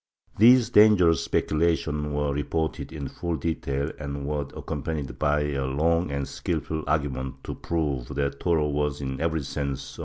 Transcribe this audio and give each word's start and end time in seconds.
These 0.39 0.71
dangerous 0.71 1.23
speculations 1.23 2.11
were 2.11 2.33
reported 2.33 2.91
in 2.91 3.07
full 3.07 3.35
detail 3.35 3.91
and 3.99 4.25
were 4.25 4.47
accompanied 4.57 5.19
by 5.19 5.41
a 5.41 5.65
long 5.67 6.09
and 6.09 6.27
skilful 6.27 6.83
argument 6.87 7.43
to 7.43 7.53
prove 7.53 8.07
that 8.15 8.39
Toro 8.39 8.67
was 8.67 8.99
in 8.99 9.21
every 9.21 9.43
sense 9.43 9.97
a 9.99 9.99
Molinist. 9.99 9.99